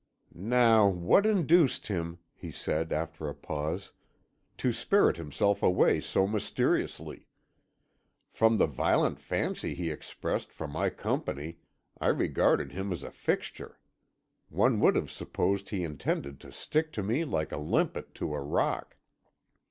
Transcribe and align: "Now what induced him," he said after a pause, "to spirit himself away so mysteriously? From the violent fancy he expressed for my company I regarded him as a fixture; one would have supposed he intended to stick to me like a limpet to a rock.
"Now 0.33 0.87
what 0.87 1.27
induced 1.27 1.85
him," 1.85 2.17
he 2.33 2.51
said 2.51 2.91
after 2.91 3.29
a 3.29 3.35
pause, 3.35 3.91
"to 4.57 4.73
spirit 4.73 5.15
himself 5.17 5.61
away 5.61 6.01
so 6.01 6.25
mysteriously? 6.25 7.27
From 8.31 8.57
the 8.57 8.65
violent 8.65 9.19
fancy 9.19 9.75
he 9.75 9.91
expressed 9.91 10.51
for 10.51 10.67
my 10.67 10.89
company 10.89 11.59
I 11.99 12.07
regarded 12.07 12.71
him 12.71 12.91
as 12.91 13.03
a 13.03 13.11
fixture; 13.11 13.77
one 14.49 14.79
would 14.79 14.95
have 14.95 15.11
supposed 15.11 15.69
he 15.69 15.83
intended 15.83 16.39
to 16.39 16.51
stick 16.51 16.91
to 16.93 17.03
me 17.03 17.23
like 17.23 17.51
a 17.51 17.57
limpet 17.57 18.15
to 18.15 18.33
a 18.33 18.41
rock. 18.41 18.97